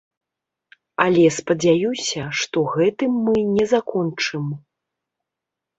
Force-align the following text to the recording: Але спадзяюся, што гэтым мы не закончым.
Але 1.05 1.25
спадзяюся, 1.39 2.23
што 2.41 2.65
гэтым 2.75 3.11
мы 3.29 3.37
не 3.55 3.65
закончым. 3.77 4.45